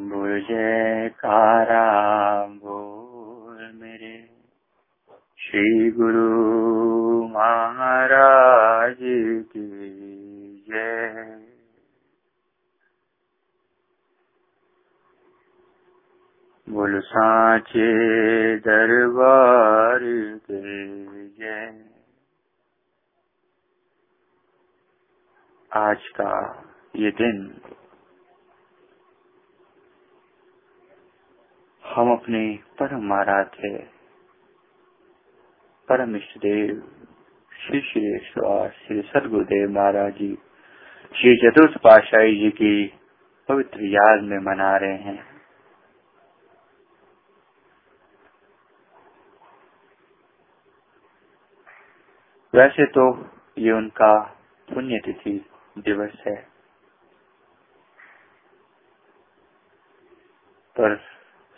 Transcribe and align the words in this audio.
बोल 0.00 0.40
जयकारा 0.40 1.84
बोल 2.46 3.72
मेरे। 3.74 4.28
श्री 5.38 5.90
गुरु 5.90 7.28
महाराज 7.28 8.96
की 9.52 10.64
जय। 10.68 11.24
बोल, 16.68 17.00
साचे 17.00 17.88
दरबार 18.58 20.00
के 20.50 21.28
जय। 21.28 21.84
आज 25.72 26.08
का 26.08 26.62
ये 26.96 27.10
दिन 27.10 27.60
हम 31.96 32.10
अपने 32.12 32.40
परम 32.80 33.12
आराध्य, 33.12 33.68
परम 35.88 36.16
इष्ट 36.16 36.36
देव, 36.38 36.82
श्री 37.52 37.80
श्री 37.82 38.02
श्री 38.24 39.00
सदगुरुदेव 39.02 39.70
महाराज 39.70 40.12
जी, 40.14 40.28
श्री 41.14 41.34
चतुर्थ 41.36 41.78
पाशाही 41.84 42.36
जी 42.40 42.50
की 42.52 42.86
पवित्र 43.48 43.86
याद 43.86 44.22
में 44.22 44.38
मना 44.46 44.76
रहे 44.76 44.98
हैं। 45.06 45.18
वैसे 52.54 52.86
तो 52.92 53.08
ये 53.58 53.72
उनका 53.72 54.14
पुण्यतिथि 54.68 55.38
दिवस 55.78 56.22
है, 56.26 56.36
पर 60.76 60.96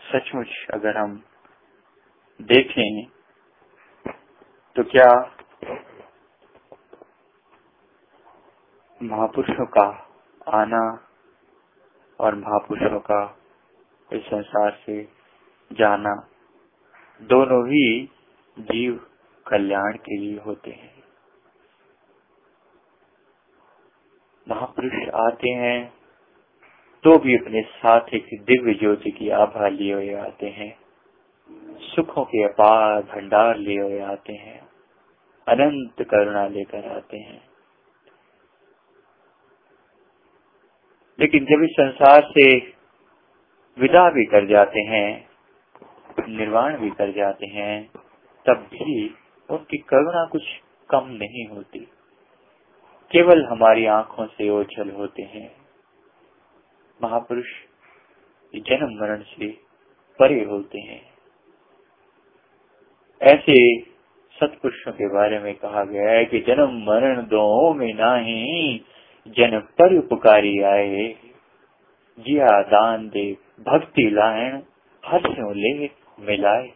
सचमुच 0.09 0.49
अगर 0.75 0.97
हम 0.99 1.23
देखें 2.41 3.05
तो 4.77 4.83
क्या 4.85 5.09
महापुरुषों 9.01 9.67
का 9.67 9.87
आना 10.53 10.83
और 12.21 12.35
महापुरुषों 12.35 13.01
का 13.01 13.21
इस 14.13 14.23
संसार 14.23 14.79
से 14.87 15.03
जाना 15.71 16.15
दोनों 17.21 17.63
ही 17.69 17.85
जीव 18.57 18.95
कल्याण 19.47 19.97
के 19.99 20.19
लिए 20.19 20.39
होते 20.39 20.71
हैं। 20.71 20.95
महापुरुष 24.47 25.09
आते 25.21 25.51
हैं 25.55 25.98
तो 27.05 27.19
भी 27.19 27.37
अपने 27.37 27.63
साथ 27.63 28.01
एक 28.15 28.27
दिव्य 28.33 28.75
ज्योति 28.75 29.11
की 29.11 29.29
आभा 29.29 29.69
लिए 29.69 29.95
हुए 29.95 30.15
आते 30.15 30.47
हैं। 30.47 30.79
सुखों 31.81 32.25
के 32.25 32.45
अपार 32.45 33.03
भंडार 33.03 33.57
लिए 33.57 33.81
हुए 33.81 34.01
आते 34.01 34.33
हैं। 34.33 34.69
अनंत 35.49 36.03
करुणा 36.03 36.49
लेकर 36.49 36.97
आते 36.97 37.19
हैं। 37.19 37.49
लेकिन 41.21 41.45
जब 41.45 41.63
इस 41.63 41.71
संसार 41.71 42.23
से 42.23 42.59
विदा 43.79 44.11
भी 44.11 44.25
कर 44.25 44.47
जाते 44.47 44.81
हैं, 44.81 45.29
निर्वाण 46.29 46.79
भी 46.79 46.91
कर 46.91 47.13
जाते 47.13 47.47
हैं, 47.47 47.91
तब 48.47 48.57
भी 48.57 49.15
उनकी 49.51 49.79
करुणा 49.79 50.27
कुछ 50.27 50.43
कम 50.91 51.07
नहीं 51.07 51.47
होती। 51.47 51.79
केवल 53.11 53.45
हमारी 53.45 53.87
आँखों 53.87 54.27
से 54.27 54.51
ओझल 54.51 54.91
होते 54.91 55.23
हैं। 55.23 55.58
महापुरुष 57.05 57.47
जन्म 58.57 58.89
मरण 59.01 59.23
से 59.23 59.49
परे 60.19 60.45
होते 60.45 60.81
हैं। 60.81 61.03
ऐसे 63.23 63.81
सत्पुरुषों 64.41 64.93
के 64.93 65.15
बारे 65.15 65.39
में 65.39 65.55
कहा 65.55 65.85
गया 65.85 66.11
है 66.11 66.25
कि 66.25 66.39
जन्म 66.39 66.85
मरण 66.87 67.23
दो 67.23 67.75
में 67.75 67.95
नाही 67.95 68.81
जन 69.29 69.59
पर 69.61 69.99
उपकारी 69.99 70.63
आए। 70.63 71.15
जिया 72.19 72.63
दान 72.63 73.09
दे, 73.09 73.37
भक्ति 73.61 74.11
लायन 74.11 74.63
हर 75.05 75.21
ले 75.55 75.87
मिलाए। 76.21 76.67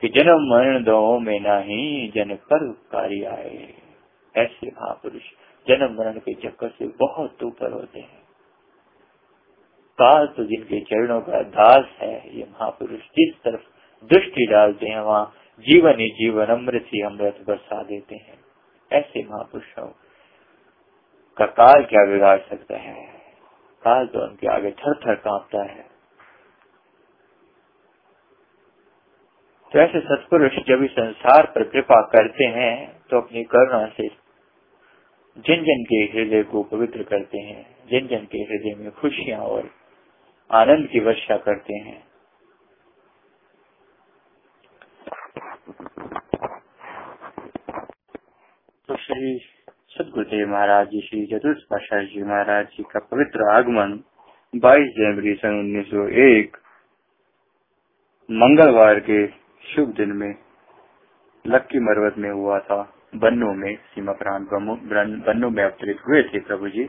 कि 0.00 0.08
जन्म 0.08 0.54
मरण 0.54 0.84
दो 0.84 1.18
में 1.18 1.40
नाही 1.40 2.08
जन 2.08 2.34
पर 2.34 2.68
उपकारी 2.68 3.24
आए। 3.24 3.74
ऐसे 4.36 4.66
महापुरुष 4.66 5.22
जन्म 5.68 5.98
मरण 5.98 6.12
के 6.12 6.34
चक्कर 6.34 6.68
से 6.68 6.86
बहुत 6.86 7.42
ऊपर 7.42 7.72
होते 7.72 8.00
हैं। 8.00 8.27
काल 9.98 10.26
तो 10.26 10.44
जिनके 10.44 10.80
चरणों 10.80 11.20
का 11.20 11.42
दास 11.42 11.84
है, 11.98 12.38
ये 12.38 12.44
महापुरुष 12.44 13.00
जिस 13.00 13.34
तरफ़ 13.34 13.60
दृष्टि 14.10 14.46
डालते 14.46 14.86
हैं, 14.86 15.00
वहाँ 15.00 15.34
जीवन 15.58 16.00
ही 16.00 16.08
जीवन 16.08 16.46
अमृत 16.46 16.86
ही 16.86 17.02
अमृत 17.02 17.44
बरसा 17.48 17.82
देते 17.82 18.16
हैं। 18.16 18.38
ऐसे 18.92 19.24
महापुरुषों 19.24 19.86
का 21.36 21.46
काल 21.46 21.84
क्या 21.84 22.04
बिगाड़ 22.06 22.38
सकता 22.38 22.76
है? 22.76 22.94
काल 23.82 24.06
तो 24.06 24.24
उनके 24.24 24.46
आगे 24.46 24.70
थर 24.70 24.94
थर 24.94 25.14
कांपता 25.14 25.62
है। 25.62 25.86
तो 29.72 29.78
ऐसे 29.78 30.00
सत्पुरुष 30.00 30.52
जब 30.68 30.82
इस 30.82 30.90
संसार 30.90 31.46
पर 31.46 31.62
कृपा 31.62 32.00
करते 32.02 32.44
हैं 32.44 33.00
तो 33.10 33.20
अपनी 33.20 33.44
करुणा 33.44 33.86
से 33.86 34.08
जिन 35.36 35.62
जन 35.64 35.84
के 35.84 35.96
हृदय 36.04 36.42
को 36.42 36.62
पवित्र 36.62 37.02
करते 37.02 37.38
हैं 37.38 37.76
जिन 37.90 38.06
जन 38.06 38.24
के 38.24 38.38
हृदय 38.38 38.74
में 38.74 38.90
खुशियाँ 38.90 39.40
और 39.40 39.70
आनंद 40.50 40.86
की 40.88 41.00
वर्षा 41.00 41.36
करते 41.36 41.74
हैं। 41.76 41.98
तो 48.88 48.96
श्री 48.96 49.32
सदगुरुदेव 49.90 50.48
महाराज 50.48 50.86
जी, 50.88 51.00
श्री 51.00 51.26
चतुर्थ 51.26 51.58
जी 52.04 52.22
महाराज 52.22 52.66
जी 52.66 52.82
का 52.82 53.00
पवित्र 53.10 53.50
आगमन 53.50 53.92
22 54.54 54.88
जनवरी 54.96 55.34
सन 55.34 55.58
1901 55.60 56.56
मंगलवार 58.28 59.00
के 59.00 59.26
शुभ 59.64 59.92
दिन 59.96 60.12
में 60.12 60.32
लक्की 61.44 61.78
मरवत 61.80 62.18
में 62.18 62.30
हुआ 62.30 62.58
था। 62.60 62.80
बन्नों 63.16 63.52
में 63.54 63.74
सीमा 63.76 64.12
प्रांत 64.12 64.48
बन्नों 65.26 65.50
में 65.50 65.62
अवतरित 65.64 66.00
हुए 66.08 66.22
थे 66.22 66.40
प्रभु 66.40 66.68
जी। 66.68 66.84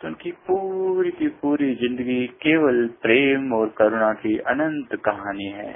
तो 0.00 0.08
उनकी 0.08 0.30
पूरी 0.46 1.10
की 1.10 1.28
पूरी 1.42 1.74
ज़िंदगी 1.74 2.26
केवल 2.42 2.86
प्रेम 3.02 3.52
और 3.52 3.68
करुणा 3.78 4.12
की 4.14 4.36
अनंत 4.48 4.94
कहानी 5.04 5.48
है। 5.52 5.72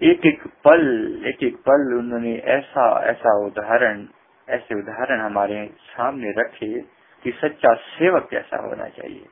एक 0.00 0.26
एक 0.26 0.46
पल 0.64 0.82
एक 1.26 1.42
एक 1.42 1.56
पल 1.66 1.94
उन्होंने 1.98 2.34
ऐसा 2.52 2.86
ऐसा 3.10 3.34
उदाहरण, 3.46 4.06
ऐसे 4.48 4.74
उदाहरण 4.74 5.20
हमारे 5.20 5.66
सामने 5.90 6.30
रखे 6.38 6.80
कि 7.24 7.32
सच्चा 7.32 7.74
सेवक 7.74 8.28
कैसा 8.30 8.62
होना 8.62 8.88
चाहिए। 8.88 9.26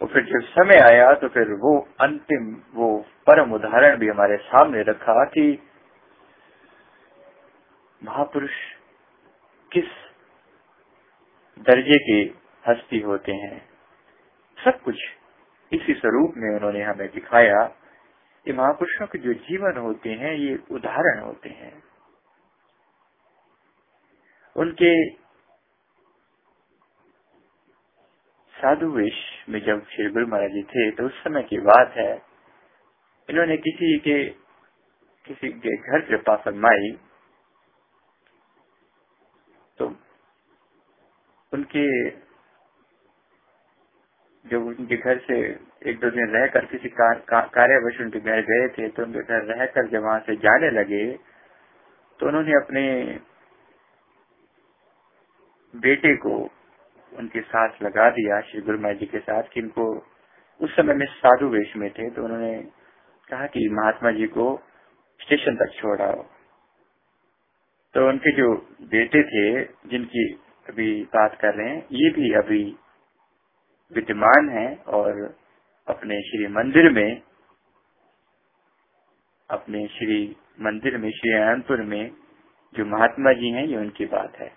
और 0.00 0.08
फिर 0.08 0.24
जब 0.24 0.46
समय 0.48 0.80
आया 0.82 1.12
तो 1.14 1.28
फिर 1.28 1.52
वो 1.60 1.76
अंतिम, 2.00 2.54
वो 2.74 2.98
परम 3.26 3.52
उदाहरण 3.52 3.96
भी 3.96 4.08
हमारे 4.08 4.36
सामने 4.44 4.82
रखा 4.82 5.24
कि 5.26 5.46
महापुरुष 8.02 8.54
किस 9.72 9.84
दर्जे 11.58 11.98
के 11.98 12.38
हस्ती 12.70 13.00
होते 13.00 13.32
हैं? 13.32 13.68
सब 14.64 14.82
कुछ 14.82 14.96
इसी 15.72 15.94
स्वरूप 15.94 16.34
में 16.36 16.56
उन्होंने 16.56 16.82
हमें 16.82 17.10
दिखाया। 17.10 17.78
कि 18.44 18.52
महापुरुषों 18.52 19.06
के 19.06 19.18
जो 19.18 19.34
जीवन 19.34 19.76
होते 19.76 20.10
हैं, 20.10 20.34
ये 20.34 20.58
उदाहरण 20.70 21.20
होते 21.20 21.48
हैं। 21.48 21.82
उनके 24.56 25.10
साधु 28.62 28.86
वेश 28.86 29.46
में 29.48 29.60
जब 29.60 29.86
श्री 29.86 30.10
गुरु 30.10 30.26
महाराज 30.26 30.50
जी 30.50 30.62
थे 30.62 30.90
तो 30.90 31.06
उस 31.06 31.24
समय 31.24 31.42
की 31.42 31.58
बात 31.58 31.94
है। 31.96 32.22
इन्होंने 33.30 33.56
किसी 33.56 33.98
के 33.98 34.28
किसी 35.26 35.48
के 35.48 35.76
घर 35.76 36.00
कृपा 36.00 36.36
फरमाई 36.36 37.00
तो 39.78 39.96
उनके 41.52 42.10
जब 44.44 44.66
उनके 44.66 44.96
घर 44.96 45.18
से 45.18 45.38
एक 45.90 45.98
दो 46.00 46.10
दिन 46.10 46.28
रहकर 46.28 46.64
किसी 46.64 46.88
कार्यवश 46.88 48.00
उनके 48.00 48.20
घर 48.20 48.40
गए 48.40 48.68
थे 48.68 48.88
तो 48.88 49.02
उनके 49.02 49.22
घर 49.22 49.44
रहकर 49.44 49.88
जब 49.88 50.02
वहाँ 50.02 50.20
से 50.20 50.36
जाने 50.36 50.70
लगे 50.70 51.04
तो 52.20 52.26
उन्होंने 52.26 52.52
अपने 52.52 52.82
बेटे 55.74 56.16
को 56.16 56.34
उनके 57.12 57.40
साथ 57.40 57.82
लगा 57.82 58.08
दिया, 58.10 58.40
श्री 58.40 58.60
गुरु 58.60 58.92
जी 58.94 59.06
के 59.06 59.18
साथ, 59.18 59.42
कि 59.42 59.60
इनको 59.60 59.84
उस 60.60 60.76
समय 60.76 60.94
में 60.94 61.06
साधु 61.06 61.46
वेश 61.46 61.76
में 61.76 61.90
थे 61.90 62.10
तो 62.10 62.24
उन्होंने 62.24 62.54
कहा 63.30 63.46
कि 63.46 63.68
महात्मा 63.72 64.10
जी 64.10 64.26
को 64.26 64.44
स्टेशन 65.20 65.56
तक 65.56 65.72
छोड़ाओ। 65.80 66.22
तो 67.94 68.08
उनके 68.08 68.32
जो 68.32 68.54
बेटे 68.82 69.22
थे, 69.22 69.64
जिनकी 69.90 70.41
अभी 70.66 71.02
बात 71.04 71.38
कर 71.40 71.54
रहे 71.54 71.68
हैं। 71.68 71.86
ये 71.92 72.10
भी 72.10 72.32
अभी 72.34 72.64
विद्यमान 73.92 74.48
है 74.48 74.66
और 74.88 75.22
अपने 75.88 76.20
श्री 76.22 76.46
मंदिर 76.48 76.90
में, 76.90 77.22
अपने 79.50 79.86
श्री 79.88 80.36
मंदिर 80.60 80.96
में, 80.98 81.10
श्री 81.10 81.32
अनंतपुर 81.32 81.82
में 81.82 82.10
जो 82.74 82.84
महात्मा 82.86 83.32
जी 83.32 83.50
हैं, 83.50 83.66
ये 83.66 83.76
उनकी 83.76 84.06
बात 84.06 84.36
है। 84.36 84.52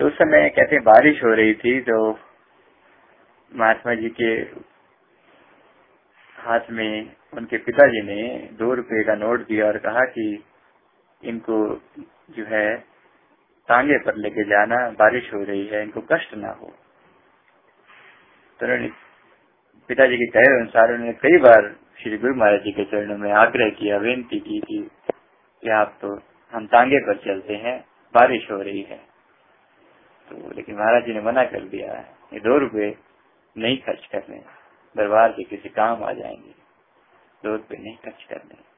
तो 0.00 0.06
उस 0.06 0.12
समय 0.12 0.48
कहते 0.48 0.78
बारिश 0.80 1.22
हो 1.24 1.34
रही 1.34 1.54
थी 1.54 1.80
तो 1.80 1.96
महात्मा 3.52 3.94
जी 3.94 4.08
के 4.10 4.32
हाथ 6.36 6.70
में 6.70 7.16
उनके 7.34 7.58
पिताजी 7.58 8.02
ने 8.02 8.22
दो 8.52 8.72
रुपए 8.74 9.02
का 9.04 9.14
नोट 9.14 9.46
दिया 9.48 9.66
और 9.66 9.78
कहा 9.78 10.04
कि 10.08 10.26
इनको 11.22 11.58
जो 12.30 12.44
है 12.44 12.76
टांगे 13.68 13.98
पर 13.98 14.16
लेके 14.16 14.44
जाना, 14.44 14.90
बारिश 14.90 15.34
हो 15.34 15.42
रही 15.44 15.66
है, 15.66 15.82
इनको 15.82 16.00
कष्ट 16.00 16.34
ना 16.34 16.48
हो। 16.48 16.66
तो 18.60 18.66
उन्होंने, 18.66 18.88
पिताजी 19.88 20.16
के 20.16 20.26
कहे 20.26 20.60
अनुसार 20.60 20.92
उन्होंने 20.92 21.12
कई 21.12 21.38
बार 21.38 21.74
श्री 22.02 22.18
गुरु 22.18 22.34
महाराज 22.34 22.60
जी 22.60 22.72
के 22.72 22.84
चरणों 22.84 23.18
में 23.18 23.32
आग्रह 23.32 23.70
किया, 23.70 23.96
विनती 23.96 24.40
की 24.40 24.60
थी 24.60 24.90
कि 25.62 25.70
आप 25.70 25.98
तो 26.02 26.14
हम 26.52 26.66
टांगे 26.66 26.98
पर 26.98 27.16
चलते 27.16 27.56
हैं, 27.56 27.78
बारिश 28.14 28.50
हो 28.50 28.60
रही 28.62 28.82
है। 28.82 28.98
तो 30.28 30.50
लेकिन 30.54 30.74
महाराज 30.76 31.04
जी 31.04 31.12
ने 31.12 31.20
मना 31.20 31.44
कर 31.44 31.60
दिया 31.60 31.92
है 31.92 32.14
ये 32.32 32.40
दो 32.40 32.58
रुपए 32.58 32.94
नहीं 33.56 33.78
खर्च 33.78 34.06
करने, 34.06 34.42
दरबार 34.96 35.32
के 35.32 35.44
किसी 35.44 35.68
काम 35.68 36.04
आ 36.04 36.12
जाएँगे, 36.12 36.54
दो 37.44 37.52
रुपए 37.52 37.76
नहीं 37.76 37.96
खर्च 37.96 38.24
करने। 38.24 38.75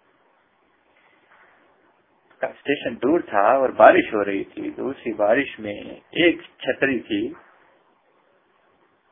स्टेशन 2.44 2.94
दूर 2.94 3.22
था 3.22 3.46
और 3.58 3.72
बारिश 3.72 4.12
हो 4.14 4.22
रही 4.22 4.44
थी 4.46 4.70
तो 4.70 4.84
उसी 4.84 5.12
बारिश 5.14 5.56
में 5.60 5.72
एक 5.72 6.42
छतरी 6.60 6.98
थी, 7.00 7.20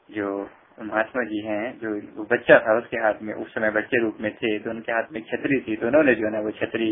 जो 0.09 0.51
महात्मा 0.83 1.23
जी 1.25 1.41
हैं, 1.41 1.79
जो 1.79 2.25
बच्चा 2.25 2.59
था 2.59 2.77
उसके 2.79 2.97
हाथ 2.97 3.23
में, 3.23 3.33
उस 3.35 3.55
समय 3.55 3.71
बच्चे 3.71 4.01
रूप 4.03 4.17
में 4.21 4.31
थे 4.35 4.59
तो 4.59 4.71
उनके 4.71 4.93
हाथ 4.93 5.13
में 5.13 5.21
छतरी 5.23 5.61
थी 5.61 5.77
तो 5.77 5.87
उन्होंने 5.87 6.15
जो 6.15 6.35
है 6.35 6.43
वो 6.43 6.51
छतरी, 6.51 6.91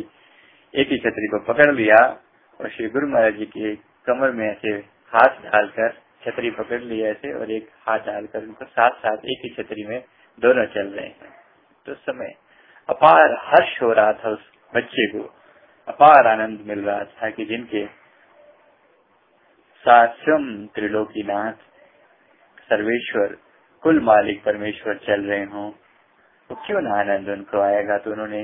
एक 0.75 0.89
ही 0.89 0.99
छतरी 0.99 1.29
को 1.29 1.39
पकड़ 1.45 1.71
लिया 1.75 1.99
और 2.61 2.71
श्री 2.71 2.89
गुरु 2.89 3.09
महाराज 3.09 3.37
जी 3.37 3.47
के 3.47 3.75
कमर 4.07 4.31
में 4.31 4.47
ऐसे 4.49 4.75
हाथ 5.13 5.43
डालकर 5.45 5.93
छतरी 6.25 6.51
पकड़ 6.51 6.81
लिया 6.83 7.11
ऐसे 7.11 7.33
और 7.33 7.51
एक 7.51 7.69
हाथ 7.89 7.99
डालकर 7.99 8.43
उनको 8.43 8.65
साथ 8.65 8.91
साथ 8.99 9.25
एक 9.27 9.45
ही 9.45 9.51
छतरी 9.55 9.87
में 9.87 10.03
दोनों 10.39 10.65
चल 10.67 10.87
रहे 10.89 11.07
हैं। 11.07 11.33
तो 11.87 11.95
समय 11.95 12.35
अपार 12.89 13.35
हर्ष 13.41 13.81
हो 13.83 13.93
रहा 13.93 14.13
था 14.13 14.31
उस 14.31 14.51
बच्चे 14.73 15.07
को। 15.09 15.23
अपार 15.89 16.27
आनंद 16.27 16.61
मिल 16.67 16.85
रहा 16.85 17.05
था 17.05 17.31
कि 17.31 17.45
जिनके 17.45 17.85
साक्षम 19.85 20.45
त्रिलोकीनाथ, 20.75 21.53
सर्वेश्वर, 22.69 23.37
कुल 23.83 24.01
मालिक 24.01 24.43
परमेश्वर 24.45 24.99
चल 24.99 25.25
रहे 25.25 25.45
हों 25.45 25.71
तो 26.51 26.55
क्यों 26.67 26.81
ना 26.81 26.95
आनंद 27.01 27.29
उनको 27.29 27.61
आएगा? 27.61 27.99
तो 27.99 28.11
उन्होंने 28.13 28.41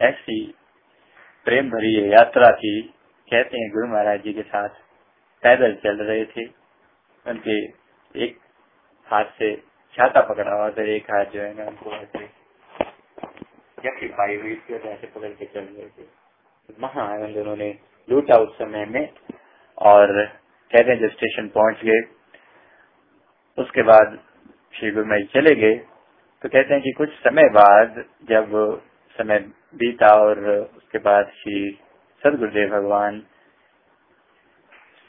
ऐसी 0.00 0.36
प्रेम 1.46 1.70
भरी 1.70 1.92
यात्रा 2.12 2.48
थी 2.56 2.80
कहते 3.28 3.58
हैं, 3.58 3.70
गुरु 3.72 3.86
महाराज 3.88 4.22
जी 4.22 4.32
के 4.32 4.42
साथ 4.42 4.68
पैदल 5.42 5.74
चल 5.74 6.02
रहे 6.02 6.24
थे। 6.26 6.46
उनके 7.26 7.56
एक 8.14 8.38
हाथ 9.06 9.24
से 9.38 9.54
छाता 9.94 10.20
पकड़ा 10.22 10.52
हुआ 10.52 10.70
था 10.70 10.82
एक 10.94 11.10
हाथ 11.10 11.24
जो 11.24 11.40
है 11.40 11.52
ना 11.54 11.64
उनको 11.64 11.92
ऐसे 11.92 12.26
पाई 14.08 14.36
हुई 14.36 14.54
थी 14.56 14.74
ऐसे 14.74 15.06
पकड़ 15.06 15.28
के 15.30 15.46
चल 15.46 15.60
रहे 15.60 15.88
थे। 15.88 16.21
महा 16.68 17.02
आनंद 17.04 17.36
उन्होंने 17.36 17.68
लूटा 18.08 18.36
उस 18.36 18.54
समय 18.58 18.84
में 18.86 19.08
और 19.78 20.12
कहते 20.70 20.90
हैं 20.90 20.98
जब 21.00 21.10
स्टेशन 21.10 21.48
पहुँच 21.48 21.84
गए, 21.84 22.00
उसके 23.58 23.82
बाद 23.82 24.18
श्री 24.74 24.90
गुरु 24.90 25.06
महाराज 25.06 25.26
चले 25.26 25.54
गए 25.54 25.74
तो 26.42 26.48
कहते 26.48 26.74
हैं 26.74 26.82
कि 26.82 26.92
कुछ 26.92 27.10
समय 27.18 27.48
बाद 27.48 28.04
जब 28.30 28.54
समय 29.18 29.38
बीता 29.74 30.12
और 30.14 30.38
उसके 30.50 30.98
बाद 30.98 31.32
श्री 31.34 31.58
सदगुरुदेव 32.22 32.68
भगवान 32.68 33.20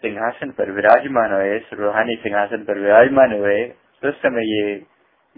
सिंहासन 0.03 0.51
पर 0.51 0.71
विराजमान 0.71 1.33
हुए 1.33 1.57
रूहानी 1.73 2.15
सिंहासन 2.15 2.63
पर 2.63 2.79
विराजमान 2.79 3.33
हुए 3.33 3.63
तो 4.01 4.09
उस 4.09 4.15
समय 4.15 4.51
ये 4.51 4.75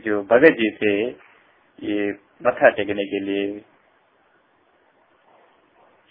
जो 0.05 0.21
भगत 0.23 0.57
जी 0.59 0.69
थे, 0.71 0.95
ये 1.79 2.11
मथा 2.45 2.69
टेकने 2.69 3.05
के 3.05 3.19
लिए 3.19 3.47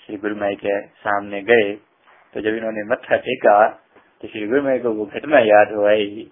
श्री 0.05 0.17
गुरु 0.17 0.37
माई 0.37 0.55
के 0.57 0.81
सामने 0.99 1.41
गए 1.43 1.73
तो 2.35 2.41
जब 2.41 2.57
इन्होंने 2.57 2.83
मत्था 2.85 3.17
टेका 3.27 3.55
तो 4.21 4.29
श्री 4.29 4.47
गुरु 4.47 4.63
माई 4.63 4.79
को 4.79 4.91
वो 4.95 5.05
घटना 5.07 5.39
याद 5.41 5.73
हो 5.73 5.87
आई। 5.87 6.27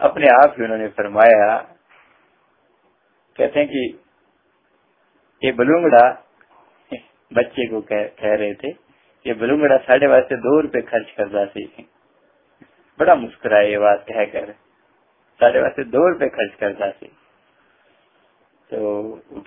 अपने 0.00 0.26
आप 0.32 0.54
ही 0.58 0.64
उन्होंने 0.64 0.88
फरमाया 0.98 1.56
कहते 3.36 3.60
हैं 3.60 3.68
कि 3.68 3.84
ये 5.42 5.52
बलूंगड़ा 5.52 6.04
बच्चे 7.30 7.66
को 7.66 7.80
कह, 7.82 8.02
कह 8.02 8.34
रहे 8.34 8.54
थे 8.54 8.68
ये 9.26 9.34
बलूंगड़ा 9.34 9.76
साढ़े 9.78 10.06
वास्ते 10.06 10.36
दो 10.38 10.60
रुपए 10.60 10.80
खर्च 10.82 11.10
करता 11.16 11.44
सी। 11.46 11.64
बड़ा 12.98 13.14
मुस्कुराए 13.14 13.70
ये 13.70 13.78
बात 13.78 14.04
कहकर 14.08 14.52
साढ़े 15.40 15.60
वास्ते 15.60 15.84
दो 15.86 16.08
रुपए 16.08 16.28
खर्च 16.30 16.54
करता 16.60 16.90
सी। 16.90 17.06
तो 18.72 18.78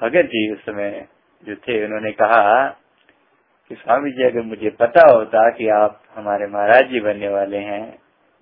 भगत 0.02 0.26
जी 0.26 0.52
उस 0.54 0.66
समय 0.66 1.08
जो 1.48 1.56
थे 1.58 1.84
उन्होंने 1.86 2.12
कहा 2.12 2.46
कि 3.72 3.76
स्वामी 3.76 4.12
जी, 4.12 4.24
अगर 4.24 4.42
मुझे 4.44 4.70
पता 4.80 5.02
होता 5.10 5.50
कि 5.50 5.68
आप 5.72 6.02
हमारे 6.16 6.48
महाराज 6.48 6.90
जी 6.90 7.00
बनने 7.00 7.30
वाले 7.30 7.58
हैं 7.64 7.86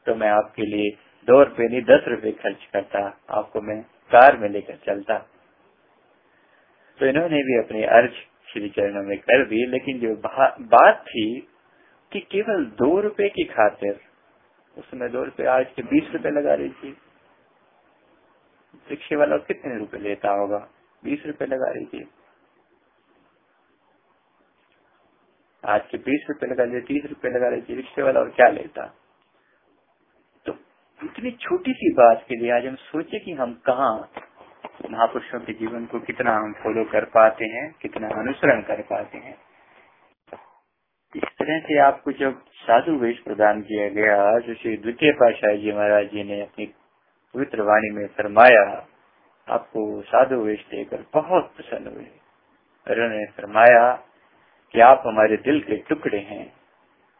तो 0.05 0.15
मैं 0.15 0.29
आपके 0.29 0.65
लिए 0.65 0.89
दो 1.27 1.41
रुपए 1.43 1.67
नहीं, 1.67 1.81
दस 1.81 2.05
रुपए 2.07 2.31
खर्च 2.33 2.65
करता, 2.73 2.99
आपको 3.29 3.61
मैं 3.61 3.81
कार 4.11 4.37
में 4.37 4.49
लेकर 4.49 4.75
चलता। 4.85 5.17
तो 6.99 7.05
इन्होंने 7.05 7.41
भी 7.43 7.57
अपने 7.59 7.83
अर्ज़ 7.95 8.13
श्री 8.47 8.69
चरणों 8.69 9.03
में 9.03 9.17
कर 9.19 9.43
दी 9.45 9.65
लेकिन 9.65 9.99
जो 9.99 10.15
बात 10.67 11.03
थी 11.07 11.27
कि 12.11 12.19
केवल 12.31 12.65
दो 12.79 12.99
रुपए 13.01 13.27
की 13.29 13.43
खातिर 13.45 13.99
उसमें 14.77 15.09
दो 15.11 15.23
रुपए 15.23 15.45
आज 15.49 15.65
के 15.75 15.81
बीस 15.83 16.11
रुपए 16.13 16.29
लगा 16.29 16.53
रही 16.53 16.69
थी 16.69 16.97
रिक्शे 18.87 19.15
वाला 19.15 19.37
कितने 19.47 19.77
रुपए 19.79 19.97
लेता 19.99 20.31
होगा? 20.31 20.57
बीस 21.03 21.25
रुपए 21.27 21.45
लगा 21.45 21.71
रही 21.71 21.85
आज 25.67 25.81
के 25.91 25.97
बीस 25.97 26.25
रुपए 26.29 26.47
लगा 26.47 26.63
रही 26.63 26.81
तीस 26.81 27.05
रुपए 27.09 27.29
लगा 27.29 27.51
थी 27.69 27.75
रिक्शे 27.75 28.01
वाला 28.01 28.19
और 28.19 28.29
क्या 28.29 28.47
लेता? 28.47 28.85
तो 30.45 30.53
इतनी 31.03 31.31
छोटी 31.31 31.73
सी 31.73 31.93
बात 31.93 32.25
के 32.29 32.35
लिए 32.35 32.51
आज 32.51 32.65
हम 32.65 32.75
सोचे 32.75 33.19
कि 33.19 33.33
हम 33.33 33.53
कहा 33.53 34.09
महापुरुषों 34.91 35.39
के 35.39 35.53
जीवन 35.53 35.85
को 35.85 35.99
कितना 35.99 36.35
हम 36.35 36.53
फॉलो 36.53 36.83
कर 36.83 37.05
पाते 37.05 37.45
हैं, 37.45 37.75
कितना 37.81 38.07
अनुसरण 38.07 38.61
कर 38.61 38.81
पाते 38.81 39.17
हैं। 39.17 39.35
इस 41.15 41.23
तरह 41.23 41.59
से 41.59 41.79
आपको 41.79 42.11
जब 42.11 42.41
साधु 42.47 42.91
वेश 42.91 43.19
प्रदान 43.19 43.61
किया 43.61 43.89
गया, 43.89 44.39
जो 44.39 44.53
श्री 44.53 44.77
द्वितीय 44.77 45.11
पाशाह 45.11 45.55
जी 45.55 45.71
महाराज 45.71 46.05
जी 46.05 46.23
ने 46.23 46.41
अपनी 46.41 46.65
पवित्र 47.35 47.61
वाणी 47.61 47.89
में 47.89 48.07
फरमाया, 48.07 48.87
आपको 49.49 50.01
साधु 50.01 50.35
वेश 50.35 50.65
देकर 50.71 51.05
बहुत 51.13 51.53
प्रसन्न 51.55 51.87
हुए। 51.87 52.07
उन्होंने 52.91 53.25
फरमाया 53.25 54.03
कि 54.73 54.79
आप 54.79 55.03
हमारे 55.07 55.37
दिल 55.37 55.59
के 55.61 55.77
टुकड़े 55.89 56.19
हैं। 56.19 56.45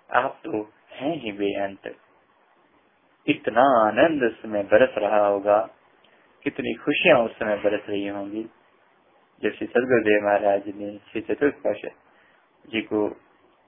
आप 0.09 0.39
तो 0.43 0.61
हैं 0.91 1.15
ही 1.15 1.31
बेअंत। 1.31 1.95
इतना 3.27 3.63
आनंद 3.87 4.23
उस 4.23 4.41
समय 4.41 4.63
बरस 4.63 4.93
रहा 4.97 5.25
होगा, 5.27 5.57
कितनी 6.45 6.73
खुशियाँ 6.73 7.19
उस 7.19 7.31
समय 7.31 7.57
बरस 7.57 7.85
रही 7.89 8.07
होंगी। 8.07 8.43
जब 9.43 9.53
सदगुरुदेव 9.53 10.25
महाराज 10.25 10.67
ने 10.75 10.91
श्री 11.11 11.21
चतुर्थ 11.21 11.89
जी 12.65 12.81
को 12.81 13.09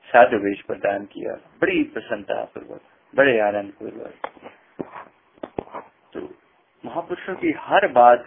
साधु 0.08 0.38
वेश 0.38 0.62
प्रदान 0.62 1.06
किया। 1.06 1.34
बड़ी 1.62 1.84
प्रसन्नता 1.84 2.44
पूर्वक, 2.46 2.82
बड़े 3.14 3.40
आनंद 3.40 3.72
पूर्वक। 3.74 4.14
तो 6.14 6.22
महापुरुषों 6.84 7.36
की 7.36 7.52
हर 7.60 7.88
बात 7.92 8.26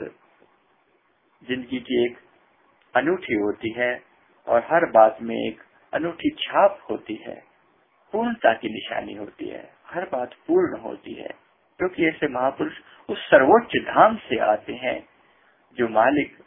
ज़िंदगी 1.42 1.78
की 1.80 2.04
एक 2.04 2.18
अनूठी 2.94 3.34
होती 3.34 3.72
है। 3.72 3.92
और 4.46 4.66
हर 4.70 4.90
बात 4.90 5.18
में 5.22 5.48
एक 5.48 5.62
अनूठी 5.94 6.30
छाप 6.30 6.78
होती 6.90 7.14
है। 7.14 7.42
पूर्णता 8.12 8.54
की 8.54 8.68
निशानी 8.68 9.14
होती 9.14 9.48
है। 9.48 9.74
हर 9.86 10.08
बात 10.12 10.34
पूर्ण 10.34 10.80
होती 10.80 11.14
है। 11.14 11.28
क्योंकि 11.78 12.06
ऐसे 12.06 12.28
महापुरुष 12.28 12.72
उस 13.08 13.18
सर्वोच्च 13.18 13.76
धाम 13.76 14.16
से 14.16 14.38
आते 14.38 14.72
हैं, 14.72 15.08
जो 15.74 15.88
मालिक, 15.88 16.38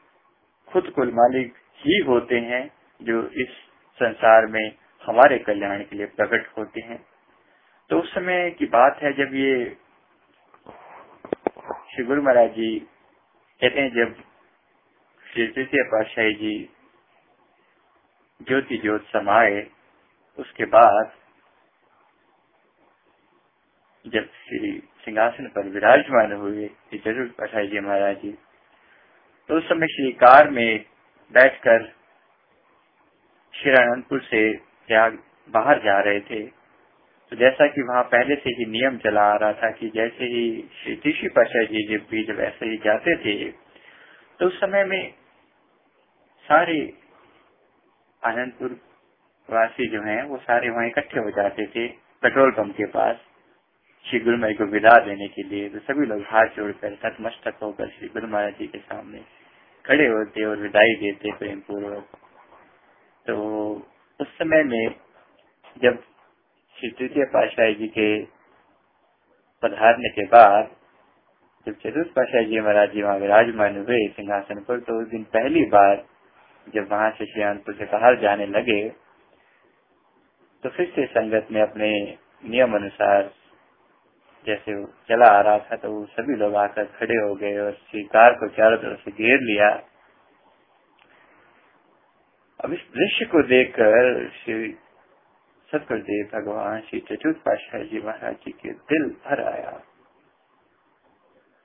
खुद 0.70 0.90
कुल 0.90 1.12
मालिक 1.12 1.54
ही 1.56 2.04
होते 2.08 2.40
हैं, 2.40 2.72
जो 3.02 3.28
इस 3.28 3.48
संसार 3.96 4.46
में 4.46 4.72
हमारे 5.06 5.40
कल्याण 5.40 5.84
के 5.84 5.96
लिए 5.96 6.06
प्रकट 6.06 6.58
होते 6.58 6.82
हैं। 6.82 7.06
तो 7.90 8.00
उस 8.00 8.14
समय 8.14 8.52
की 8.52 8.66
बात 8.66 9.00
है 9.04 9.14
जब 9.14 9.36
ये 9.36 9.78
श्री 11.96 12.04
गुरु 12.04 12.22
महाराज 12.22 12.50
जी 12.50 12.80
कहते 13.62 13.82
हैं, 13.82 13.90
जब 13.90 14.16
श्री 15.34 15.48
तृतीय 15.48 15.84
पातशाही 15.84 16.34
जी 16.34 16.70
ज्योति 18.42 18.78
ज्योत 18.78 19.06
समाये, 19.08 19.62
उसके 20.38 20.66
बाद 20.68 21.12
जब 24.06 24.26
श्री 24.40 24.72
सिंहासन 25.06 25.48
पर 25.56 25.68
विराजमान 25.70 26.34
हुए 26.34 26.68
ज़रूर 26.96 27.28
पठाई 27.40 27.68
जी 27.68 27.80
महाराज 27.80 28.16
जी 28.22 28.32
तो 29.50 29.58
उस 29.58 29.64
समय 29.70 29.88
श्री 29.88 30.12
कार 30.20 30.50
में 30.50 30.86
बैठकर 31.34 31.86
श्री 33.54 33.72
अनंतपुर 33.74 34.22
से 34.24 34.42
बाहर 35.50 35.80
जा 35.84 36.00
रहे 36.00 36.20
थे। 36.22 36.42
तो 37.32 37.36
जैसा 37.36 37.68
कि 37.68 37.82
वहाँ 37.82 38.04
पहले 38.12 38.36
से 38.36 38.50
ही 38.50 38.66
नियम 38.72 38.98
चला 38.98 39.22
आ 39.24 39.36
रहा 39.36 39.54
था 39.54 39.70
कि 39.72 39.90
जैसे 39.96 40.26
ही 40.26 40.46
श्री 40.82 40.94
ऋषि 41.06 41.28
पाशा 41.36 41.64
जी 41.64 41.84
जब 41.88 42.06
भी 42.10 42.24
जब 42.24 42.40
ऐसे 42.42 42.66
ही 42.66 42.78
जाते 42.84 43.16
थे 43.24 43.34
तो 44.40 44.48
उस 44.48 44.60
समय 44.60 44.84
में 44.84 45.12
सारे 46.46 46.78
आनंदपुर 48.26 48.80
वासी 49.50 49.88
जो 49.90 50.02
हैं, 50.02 50.22
वो 50.24 50.38
सारे 50.40 50.70
वहाँ 50.70 50.88
इकट्ठे 50.88 51.20
हो 51.20 51.32
जाते 51.32 51.66
थे 51.68 51.88
पेट्रोल 52.24 52.52
पंप 52.52 52.76
के 52.76 52.86
पास, 52.92 53.16
श्री 54.06 54.20
गुरु 54.20 54.38
महाराज 54.38 54.58
को 54.58 54.66
विदा 54.66 54.98
देने 55.06 55.28
के 55.28 55.44
लिए। 55.44 55.70
तो 55.70 55.80
सभी 55.82 56.06
लोग 56.06 56.22
हाथ 56.28 56.56
जोड़कर 56.56 56.96
तटमस्तक 57.04 57.64
होकर 57.64 57.90
श्री 57.90 58.08
गुरु 58.10 58.28
महाराज 58.28 58.58
जी 58.60 58.68
के 58.68 58.80
सामने 58.80 59.22
खड़े 59.86 60.08
होते 60.08 60.46
और 60.46 60.58
विदाई 60.58 60.96
देते 60.96 61.32
प्रेम 61.38 61.60
पूर्वक 61.60 62.18
तो 63.26 63.36
उस 64.20 64.28
समय 64.38 64.64
में 64.64 64.96
जब 65.78 66.04
श्री 66.78 66.90
तृतीय 66.90 67.26
पाशाही 67.34 67.74
जी 67.76 67.88
के 67.88 68.10
पधारने 69.64 70.10
के 70.10 70.26
बाद, 70.26 70.70
जब 71.68 71.76
चतुर्थ 71.76 72.10
पाशाही 72.16 72.46
जी 72.46 72.60
महाराज 72.60 72.92
जी 72.94 73.02
वहाँ 73.02 73.18
विराजमान 73.20 73.78
हुए 73.78 74.00
सिंहासन 74.16 74.60
पर 74.64 74.80
तो 74.80 75.02
उस 75.02 75.08
दिन 75.10 75.24
पहली 75.34 75.64
बार 75.70 75.96
जब 76.74 76.92
वहाँ 76.92 77.10
से 77.12 77.26
श्रीअनपुर 77.26 77.76
से 77.76 77.86
बाहर 77.86 78.20
जाने 78.22 78.46
लगे 78.46 78.82
तो 80.64 80.70
फिर 80.70 80.92
से 80.96 81.06
संगत 81.06 81.48
में 81.52 81.62
अपने 81.62 81.90
नियम 82.44 82.76
अनुसार 82.76 83.32
जैसे 84.48 84.74
चला 85.10 85.26
आ 85.28 85.42
रहा 85.42 85.60
था 85.60 85.76
तो 85.76 85.92
वो 85.92 86.06
सभी 86.06 86.36
लोग 86.36 86.56
आकर 86.56 86.86
खड़े 86.98 87.16
हो 87.16 87.36
गए 87.36 87.58
और 87.58 87.72
श्री 87.72 88.04
कार 88.04 88.32
को 88.32 88.48
चारों 88.48 88.78
तरफ़ 88.78 89.00
से 89.00 89.12
घेर 89.12 89.40
लिया। 89.42 89.70
अब 92.60 92.74
इस 92.74 92.84
दृश्य 92.94 93.26
को 93.26 93.42
देखकर 93.48 94.30
श्री 94.30 94.72
सतगुरुदेव 95.72 96.26
भगवान 96.34 96.82
श्री 96.82 97.00
चतुर्थ 97.00 97.38
पाशाह 97.38 97.84
जी 97.84 98.02
महाराज 98.02 98.36
जी 98.36 98.52
के 98.52 98.72
दिल 98.92 99.10
भर 99.26 99.44
आया। 99.44 99.82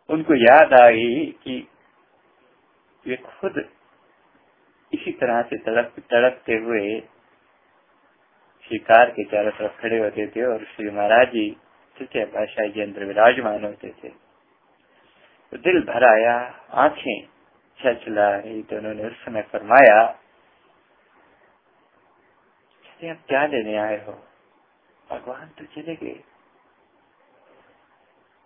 उनको 0.09 0.35
याद 0.35 0.73
आई 0.81 1.39
कि 1.43 1.57
वे 3.07 3.17
खुद 3.17 3.65
इसी 4.95 5.13
तरह 5.13 5.43
से 5.43 5.57
तड़प, 5.57 5.95
तड़पते 6.11 6.55
हुए 6.55 7.01
शिकार 8.69 9.11
के 9.11 9.25
चारों 9.25 9.51
तरफ़ 9.51 9.81
खड़े 9.81 9.99
होते 9.99 10.27
थे 10.27 10.45
और 10.45 10.65
श्री 10.65 10.91
महाराज 10.91 11.29
जी 11.29 11.57
तृतीय 11.99 12.27
जी 12.69 12.81
अंदर 12.81 13.05
विराजमान 13.05 13.65
होते 13.65 13.89
थे। 13.89 14.09
तो 15.51 15.57
दिल 15.57 15.81
भर 15.83 16.05
आया, 16.05 16.37
आँखें 16.71 17.27
छलछला 17.83 18.37
रही 18.37 18.63
तो 18.63 18.77
उन्होंने 18.77 19.05
उस 19.05 19.25
समय 19.25 19.43
फरमाया 19.43 20.17
आप 23.05 23.23
क्या 23.29 23.47
लेने 23.47 23.77
आए 23.77 24.07
हो? 24.07 24.13
भगवान 25.11 25.49
तो 25.49 25.65
चले 25.65 25.95
गए। 25.97 26.25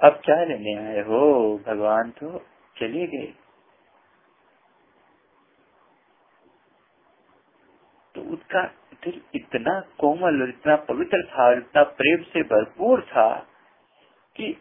अब 0.00 0.20
क्या 0.24 0.44
लेने 0.44 0.74
आए 0.74 1.00
हो? 1.00 1.58
भगवान 1.66 2.10
तो 2.10 2.46
चले 2.78 3.06
गए 3.06 3.34
तो 8.14 8.20
उसका 8.54 8.64
दिल 9.04 9.20
इतना 9.34 9.80
कोमल 9.98 10.42
और 10.42 10.48
इतना 10.48 10.76
पवित्र 10.76 11.22
था 11.26 11.46
और 11.46 11.58
इतना 11.58 11.82
प्रेम 11.82 12.22
से 12.22 12.42
भरपूर 12.42 13.00
था 13.02 13.28
कि 14.36 14.54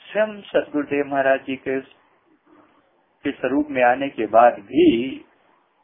स्वयं 0.00 0.40
सदगुरुदेव 0.42 1.06
महाराज 1.06 1.40
जी 1.40 1.56
के 1.56 1.80
के 3.24 3.30
स्वरूप 3.30 3.68
में 3.70 3.82
आने 3.82 4.08
के 4.08 4.26
बाद 4.26 4.58
भी 4.60 4.84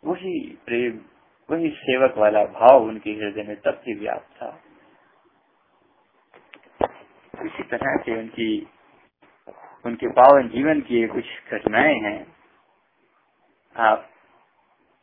वही 0.03 0.39
प्रेम, 0.67 0.99
वही 1.51 1.71
सेवक 1.71 2.19
वाला 2.19 2.45
भाव 2.45 2.83
उनके 2.83 3.11
हृदय 3.11 3.43
में 3.43 3.57
तब 3.57 3.81
भी 3.85 3.95
व्याप्त 3.95 4.37
था। 4.43 4.51
इसी 7.45 7.63
तरह 7.63 7.97
से 7.97 8.19
उनकी 8.19 8.51
उनके 9.87 10.09
पावन 10.11 10.49
जीवन 10.49 10.81
की 10.81 11.07
कुछ 11.07 11.25
घटनाएँ 11.51 11.99
हैं। 12.01 12.21
आप 13.77 14.09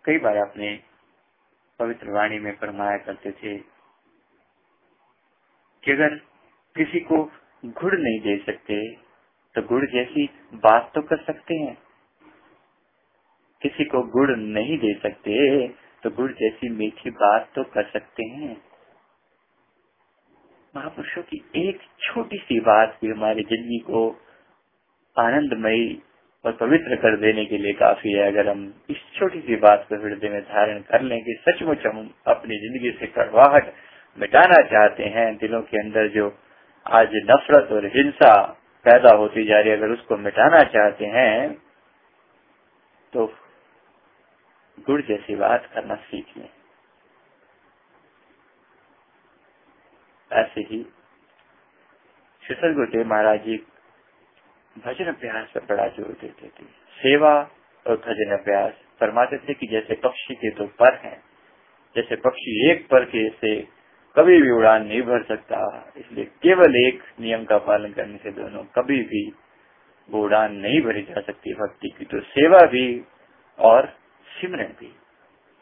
कई 0.05 0.17
बार 0.17 0.38
अपने 0.38 0.88
पवित्र 1.79 2.12
वाणी 2.12 2.39
में 2.39 2.51
फरमाया 2.57 2.98
करते 3.00 3.31
थे 3.33 3.57
कि 5.83 5.91
अगर 5.91 6.15
किसी 6.75 7.00
को 7.01 7.24
गुड़ 7.65 7.93
नहीं 7.95 8.19
दे 8.19 8.38
सकते 8.45 8.79
तो 9.55 9.62
गुड़ 9.67 9.86
जैसी 9.91 10.25
बात 10.63 10.91
तो 10.95 11.01
कर 11.01 11.24
सकते 11.24 11.55
हैं। 11.55 11.77
किसी 13.62 13.86
को 13.86 14.01
गुड़ 14.12 14.36
नहीं 14.38 14.77
दे 14.77 14.93
सकते 15.00 15.67
तो 16.03 16.09
गुड़ 16.12 16.31
जैसी 16.33 16.69
मीठी 16.71 17.09
बात 17.17 17.51
तो 17.55 17.63
कर 17.74 17.89
सकते 17.89 18.24
हैं। 18.25 18.55
महापुरुषों 20.74 21.24
की 21.24 21.43
एक 21.59 21.81
छोटी 22.01 22.38
सी 22.39 22.59
बात 22.59 22.98
भी 23.01 23.12
हमारी 23.12 23.43
ज़िंदगी 23.43 23.79
को 23.86 24.09
आनंदमयी 25.17 25.88
और 26.46 26.51
पवित्र 26.51 26.96
कर 26.96 27.15
देने 27.17 27.46
के 27.46 27.58
लिए 27.58 27.74
काफ़ी 27.75 28.12
है। 28.13 28.27
अगर 28.27 28.50
हम 28.50 28.62
इस 28.89 28.98
छोटी 29.15 29.39
सी 29.41 29.55
बात 29.58 29.86
को 29.89 29.96
हृदय 30.03 30.29
में 30.29 30.41
धारण 30.43 30.79
कर 30.81 31.01
लें 31.01 31.17
कि 31.24 31.34
सचमुच 31.41 31.86
हम 31.86 31.98
अपनी 32.27 32.60
ज़िंदगी 32.60 32.91
से 33.00 33.08
कड़वाहट 33.08 33.74
मिटाना 34.17 34.62
चाहते 34.67 35.03
हैं, 35.05 35.36
दिलों 35.38 35.62
के 35.62 35.77
अंदर 35.77 36.08
जो 36.10 36.27
आज 36.86 37.15
नफरत 37.25 37.72
और 37.72 37.86
हिंसा 37.96 38.31
पैदा 38.86 39.15
होती 39.15 39.43
जा 39.46 39.60
रही 39.60 39.69
है, 39.69 39.77
अगर 39.77 39.91
उसको 39.91 40.17
मिटाना 40.17 40.62
चाहते 40.69 41.05
हैं 41.08 41.53
तो 43.13 43.25
गुड़ 44.88 45.01
जैसी 45.01 45.36
बात 45.36 45.69
करना 45.74 45.96
सीख 46.03 46.38
लें 46.38 46.50
ऐसे 50.31 50.62
ही 50.62 50.81
शिशर 52.43 52.74
गुरुदेव 52.74 53.08
महाराज 53.08 53.39
जी 53.39 53.58
भजन 54.79 55.05
अभ्यास 55.07 55.48
पर 55.55 55.65
बड़ा 55.65 55.88
ज़ोर 55.89 56.12
देते 56.21 56.48
थे। 56.48 56.65
सेवा 56.98 57.33
और 57.86 57.95
भजन 57.98 58.31
अभ्यास 58.33 58.74
फरमाते 59.01 59.38
थे 59.39 59.53
कि 59.53 59.67
जैसे 59.67 59.95
पक्षी 60.03 60.36
के 60.36 60.50
दो 60.51 60.65
पर 60.79 60.95
हैं, 61.03 61.17
जैसे 61.95 62.15
पक्षी 62.21 62.71
एक 62.71 62.88
पर 62.88 63.05
के 63.05 63.27
से 63.31 63.55
कभी 64.15 64.41
भी 64.41 64.51
उड़ान 64.51 64.86
नहीं 64.86 65.01
भर 65.01 65.24
सकता, 65.24 65.57
इसलिए 65.98 66.25
केवल 66.43 66.75
एक 66.77 67.03
नियम 67.19 67.43
का 67.45 67.57
पालन 67.67 67.93
करने 67.93 68.17
से 68.17 68.31
दोनों 68.33 68.63
कभी 68.75 69.01
भी 69.03 69.24
वो 70.09 70.24
उड़ान 70.24 70.55
नहीं 70.57 70.81
भरी 70.81 71.01
जा 71.03 71.21
सकती 71.21 71.53
भक्ति 71.55 71.89
की। 71.89 72.05
तो 72.05 72.19
सेवा 72.29 72.59
भी 72.67 72.86
और 73.59 73.88
सिमरन 74.27 74.74
भी, 74.79 74.91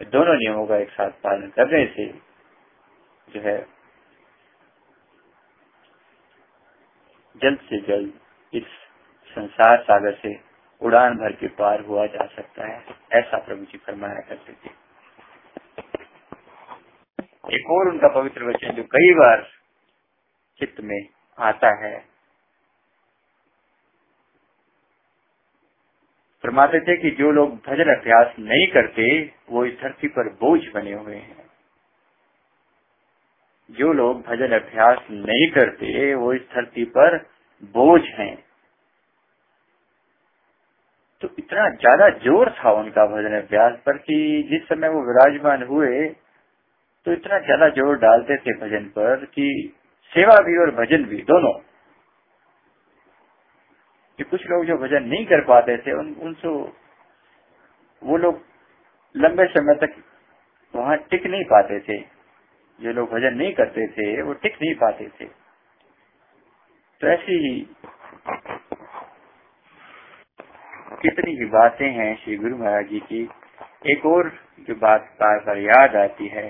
दोनों 0.01 0.35
नियमों 0.35 0.65
का 0.67 0.77
एक 0.77 0.89
साथ 0.91 1.11
पालन 1.23 1.49
करने 1.55 1.85
से 1.95 2.05
जो 3.27 3.41
है 3.41 3.57
जल्द 7.41 7.59
से 7.69 7.79
जल्द 7.87 8.13
इस 8.53 8.67
संसार 9.37 9.77
सागर 9.81 10.13
से 10.13 10.39
उड़ान 10.81 11.15
भर 11.15 11.31
के 11.31 11.47
पार 11.47 11.81
हुआ 11.81 12.05
जा 12.05 12.25
सकता 12.25 12.67
है, 12.67 12.83
ऐसा 13.13 13.37
प्रभु 13.37 13.65
जी 13.65 13.77
फरमाया 13.77 14.19
करते 14.19 14.53
थे। 14.53 14.87
एक 17.55 17.71
और 17.71 17.89
उनका 17.89 18.07
पवित्र 18.07 18.43
वचन 18.43 18.71
जो 18.71 18.83
कई 18.83 19.13
बार 19.13 19.47
चित्त 20.59 20.81
में 20.81 21.07
आता 21.39 21.85
है। 21.85 22.05
फरमाते 26.43 26.79
थे 26.79 26.97
कि 26.97 27.11
जो 27.11 27.31
लोग 27.31 27.55
भजन 27.55 27.99
अभ्यास 27.99 28.35
नहीं 28.39 28.67
करते, 28.67 29.33
वो 29.49 29.65
इस 29.65 29.79
धरती 29.81 30.07
पर 30.07 30.29
बोझ 30.29 30.61
बने 30.73 30.93
हुए 30.93 31.15
हैं। 31.15 31.49
जो 33.71 33.93
लोग 33.93 34.21
भजन 34.21 34.59
अभ्यास 34.59 34.97
नहीं 35.11 35.51
करते, 35.51 36.15
वो 36.15 36.33
इस 36.33 36.41
धरती 36.41 36.85
पर 36.85 37.17
बोझ 37.63 38.01
हैं। 38.03 38.46
तो 41.21 41.29
इतना 41.39 41.69
ज़्यादा 41.69 42.09
ज़ोर 42.09 42.49
था 42.49 42.71
उनका 42.71 43.05
भजन 43.05 43.35
अभ्यास 43.37 43.73
पर 43.85 43.97
कि 43.97 44.47
जिस 44.49 44.67
समय 44.67 44.89
वो 44.89 45.01
विराजमान 45.01 45.63
हुए 45.63 46.07
तो 47.05 47.11
इतना 47.11 47.39
ज़्यादा 47.39 47.69
ज़ोर 47.69 47.97
डालते 47.97 48.37
थे 48.37 48.53
भजन 48.57 48.83
पर 48.89 49.25
कि 49.25 49.73
सेवा 50.11 50.35
भी 50.39 50.57
और 50.57 50.71
भजन 50.71 51.03
भी, 51.03 51.17
दोनों। 51.17 51.53
कि 54.19 54.23
कुछ 54.23 54.45
लोग 54.47 54.65
जो 54.65 54.77
भजन 54.77 55.03
नहीं 55.03 55.25
कर 55.25 55.41
पाते 55.41 55.77
थे, 55.77 55.93
उन 55.93 56.13
उनसे 56.21 56.47
वो 58.01 58.17
लोग 58.17 58.41
लंबे 59.15 59.45
समय 59.45 59.75
तक 59.75 59.95
वहाँ 60.73 60.97
टिक 60.97 61.25
नहीं 61.25 61.43
पाते 61.43 61.79
थे। 61.79 61.97
जो 62.81 62.91
लोग 62.91 63.09
भजन 63.11 63.33
नहीं 63.33 63.53
करते 63.53 63.87
थे, 63.87 64.21
वो 64.21 64.33
टिक 64.33 64.55
नहीं 64.61 64.75
पाते 64.75 65.07
थे। 65.07 65.25
तो 67.01 67.07
ऐसी 67.07 67.61
कितनी 71.01 71.31
ही 71.31 71.45
बातें 71.45 71.89
हैं 71.93 72.13
श्री 72.15 72.35
गुरु 72.35 72.57
महाराज 72.57 72.85
जी 72.89 72.99
की, 73.01 73.21
एक 73.85 74.05
और 74.05 74.29
जो 74.67 74.75
बात 74.75 75.09
बार 75.19 75.39
बार 75.39 75.57
याद 75.57 75.95
आती 75.95 76.27
है, 76.27 76.47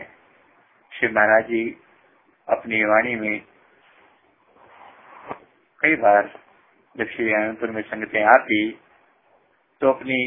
श्री 0.91 1.07
महाराज 1.07 1.43
जी 1.45 1.63
अपनी 2.47 2.83
वाणी 2.83 3.15
में 3.15 3.39
कई 5.79 5.95
बार 5.95 6.29
जब 6.95 7.07
श्री 7.07 7.33
अनंतपुर 7.33 7.71
में 7.71 7.81
संगतें 7.81 8.23
आती 8.25 8.59
तो 9.81 9.89
अपनी 9.89 10.19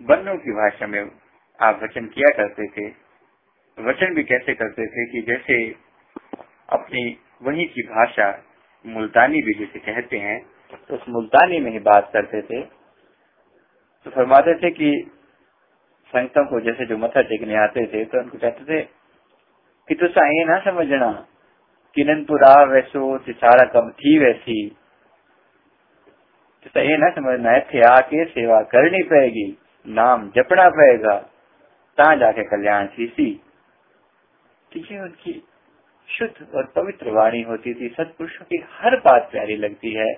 बन्नों 0.00 0.36
की 0.36 0.52
भाषा 0.52 0.86
में 0.86 1.00
आप 1.60 1.80
वचन 1.82 2.06
किया 2.06 2.30
करते 2.36 2.68
थे। 2.68 2.86
वचन 3.78 4.14
भी 4.14 4.24
कैसे 4.24 4.54
करते 4.54 4.86
थे 4.86 5.06
कि 5.12 5.22
जैसे 5.22 5.58
अपनी 6.68 7.04
वही 7.42 7.64
की 7.66 7.82
भाषा 7.88 8.30
मुल्तानी 8.84 9.42
भी 9.42 9.58
जिसे 9.58 9.78
कहते 9.82 10.18
हैं 10.20 10.40
तो 10.70 10.94
उस 10.94 11.04
मुल्तानी 11.08 11.60
में 11.60 11.70
ही 11.72 11.78
बात 11.84 12.10
करते 12.12 12.42
थे। 12.44 12.62
तो 14.06 14.10
फरमाते 14.10 14.54
थे 14.54 14.70
कि 14.72 14.90
संतों 16.12 16.44
को 16.46 16.60
जैसे 16.60 16.86
जो 16.86 16.96
मथा 16.98 17.22
टेकने 17.24 17.56
आते 17.58 17.86
थे 17.86 18.04
तो 18.06 18.18
उनको 18.18 18.38
कहते 18.38 18.64
थे 18.64 18.80
कि 19.88 19.94
तुसा 19.96 20.26
ये 20.28 20.44
ना 20.44 20.58
समझना। 20.62 21.10
किननपुरा 21.96 22.54
वैसो 22.64 23.18
सारा 23.30 23.64
कम 23.70 23.90
थी 23.96 24.18
वैसी। 24.18 24.56
तो 26.66 26.80
ये 26.80 26.96
ना 26.96 27.08
समझना 27.12 27.58
थे 27.68 27.80
आके 27.86 28.24
सेवा 28.26 28.60
करनी 28.68 29.02
पड़ेगी, 29.04 29.46
नाम 29.86 30.28
जपना 30.30 30.68
पड़ेगा, 30.70 31.16
ता 31.98 32.14
जाके 32.16 32.44
कल्याण 32.46 32.86
सी 32.88 33.06
तो 34.72 34.80
ये 34.80 35.00
उनकी 35.00 35.32
शुद्ध 36.08 36.54
और 36.54 36.64
पवित्र 36.76 37.10
वाणी 37.12 37.42
होती 37.42 37.74
थी, 37.74 37.88
सत्पुरुषों 37.90 38.44
की 38.44 38.62
हर 38.72 38.96
बात 39.00 39.28
प्यारी 39.32 39.56
लगती 39.58 39.92
है 39.94 40.12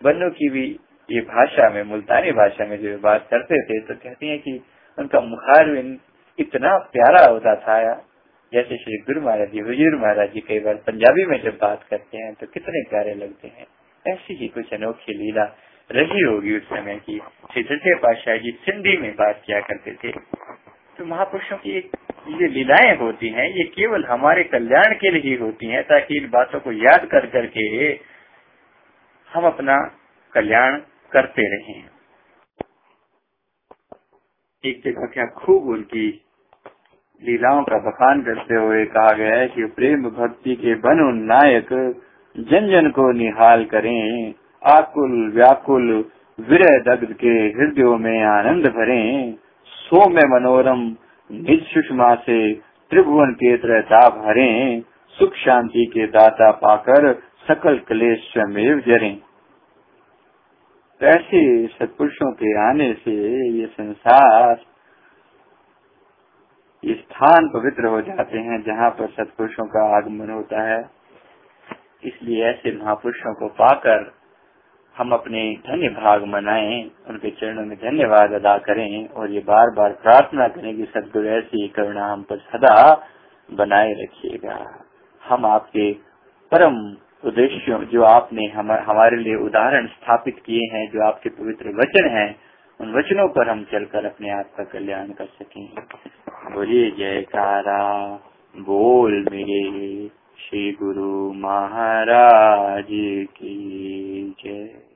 बन्नों 0.00 0.30
की 0.32 0.48
भी 0.50 0.66
ये 1.08 1.20
भाषा 1.20 1.68
में, 1.70 1.82
मुल्तानी 1.84 2.32
भाषा 2.32 2.64
में 2.66 2.76
जो 2.78 2.96
बात 2.98 3.26
करते 3.30 3.62
थे 3.62 3.80
तो 3.80 3.94
कहती 3.94 4.28
हैं 4.28 4.38
कि 4.38 4.60
उनका 4.98 5.20
मुखारविंद 5.20 5.98
इतना 6.38 6.76
प्यारा 6.92 7.24
होता 7.26 7.54
था। 7.56 7.78
जैसे 8.52 8.76
श्री 8.76 8.96
गुरु 9.06 9.20
महाराज 9.20 9.50
जी, 9.50 9.60
हुजूर 9.60 9.96
महाराज 9.96 10.32
जी 10.32 10.40
कई 10.40 10.60
बार 10.60 10.74
पंजाबी 10.86 11.24
में 11.26 11.40
जब 11.42 11.56
बात 11.62 11.82
करते 11.90 12.18
हैं 12.18 12.32
तो 12.34 12.46
कितने 12.46 12.82
प्यारे 12.90 13.14
लगते 13.14 13.48
हैं। 13.48 13.66
ऐसी 14.04 14.34
ही 14.34 14.48
कुछ 14.48 14.72
अनोखी 14.74 15.14
लीला 15.14 15.44
रही 15.90 16.22
होगी 16.22 16.56
उस 16.56 16.68
समय 16.68 16.96
की। 17.06 17.18
श्री 17.52 17.62
सच्चे 17.62 17.94
पातशाह 17.94 18.36
जी 18.36 18.50
सिंधी 18.64 18.96
में 18.96 19.10
बात 19.12 19.42
किया 19.46 19.60
करते 19.60 19.92
थे। 19.94 20.12
तो 20.98 21.04
महापुरुषों 21.04 21.56
की 21.56 21.70
ये 21.70 22.48
लीलाएँ 22.48 22.96
होती 22.96 23.28
हैं, 23.28 23.48
ये 23.48 23.64
केवल 23.74 24.04
हमारे 24.04 24.44
कल्याण 24.44 24.94
के 24.94 25.10
लिए 25.10 25.22
ही 25.22 25.34
होती 25.36 25.66
हैं, 25.66 25.82
ताकि 25.82 26.16
इन 26.16 26.28
बातों 26.30 26.60
को 26.60 26.72
याद 26.74 27.06
कर 27.06 27.26
करके 27.26 27.64
हम 29.28 29.44
अपना 29.46 29.76
कल्याण 30.32 30.78
करते 31.12 31.42
रहे 31.48 31.76
एक 34.64 34.80
जगह 34.84 35.06
क्या 35.06 35.26
खूब 35.36 35.68
उनकी 35.68 36.06
लीलाओं 37.22 37.62
का 37.62 37.78
बखान 37.78 38.22
करते 38.22 38.54
हुए 38.54 38.84
कहा 38.86 39.12
गया 39.12 39.36
है 39.36 39.48
कि 39.48 39.64
प्रेम 39.76 40.02
भक्ति 40.10 40.54
के 40.54 40.74
बन 40.74 41.00
नायक 41.24 41.68
जन 42.36 42.68
जन 42.70 42.90
को 42.90 43.12
निहाल 43.12 43.64
करें, 43.64 44.34
आकुल 44.62 45.32
व्याकुल 45.34 46.10
विरह 46.38 46.78
दग्ध 46.78 47.12
के 47.12 47.34
हृदयों 47.56 47.96
में 47.98 48.22
आनंद 48.24 48.66
भरे 48.66 49.02
सो 49.66 50.08
में 50.08 50.22
मनोरम 50.30 50.82
निज 51.30 51.62
सुषमा 51.64 52.14
से 52.14 52.38
त्रिभुवन 52.90 53.32
के 53.32 53.56
त्रताप 53.56 54.22
हरे 54.26 54.50
सुख 55.18 55.34
शांति 55.34 55.86
के 55.86 56.06
दाता 56.06 56.50
पाकर 56.50 57.12
सकल 57.48 57.78
क्लेश 57.78 58.18
स्वमेव 58.32 58.80
जरे। 58.80 59.10
ऐसे 61.00 61.66
सत्पुरुषों 61.66 62.32
के 62.32 62.52
आने 62.68 62.92
से 62.94 63.12
ये 63.60 63.66
संसार 63.66 64.56
स्थान 66.84 67.48
पवित्र 67.48 67.86
हो 67.86 68.00
जाते 68.00 68.38
हैं 68.38 68.62
जहाँ 68.62 68.90
पर 68.90 69.06
सत्पुरुषों 69.08 69.66
का 69.66 69.84
आगमन 69.96 70.30
होता 70.30 70.62
है। 70.62 70.80
इसलिए 72.04 72.44
ऐसे 72.44 72.72
महापुरुषों 72.76 73.34
को 73.34 73.48
पाकर 73.48 74.12
हम 74.96 75.12
अपने 75.12 75.42
धन्य 75.66 75.88
भाग 75.88 76.24
मनाएँ, 76.24 76.90
उनके 77.08 77.30
चरणों 77.30 77.64
में 77.66 77.76
धन्यवाद 77.78 78.32
अदा 78.32 78.58
करें 78.58 79.08
और 79.08 79.30
ये 79.30 79.40
बार 79.40 79.70
बार 79.70 79.92
प्रार्थना 79.92 80.48
करें 80.48 80.76
कि 80.76 80.84
सदगुरु 80.84 81.28
ऐसी 81.28 81.68
करुणा 81.68 82.06
हम 82.12 82.22
पर 82.22 82.38
सदा 82.38 82.78
बनाए 83.48 83.92
रखिएगा। 83.92 84.84
हम 85.22 85.46
आपके 85.46 85.92
परम 86.52 86.80
उद्देश्यों 87.24 87.84
जो 87.84 88.02
आपने 88.02 88.46
हम, 88.46 88.72
हमारे 88.72 89.16
लिए 89.16 89.34
उदाहरण 89.34 89.86
स्थापित 89.86 90.36
किए 90.46 90.60
हैं 90.72 90.90
जो 90.90 91.04
आपके 91.04 91.28
पवित्र 91.28 91.68
वचन 91.68 92.08
हैं 92.08 92.36
उन 92.80 92.92
वचनों 92.94 93.28
पर 93.28 93.48
हम 93.48 93.64
चलकर 93.72 94.06
अपने 94.06 94.30
आप 94.30 94.52
का 94.56 94.64
कल्याण 94.64 95.08
कर 95.08 95.24
सकें। 95.24 95.68
बोलिए 96.54 96.90
जयकारा 96.90 98.08
बोल 98.58 99.26
मेरे 99.32 100.10
श्री 100.38 100.72
गुरु 100.72 101.32
महाराज 101.32 102.86
की 103.36 104.34
जय। 104.44 104.87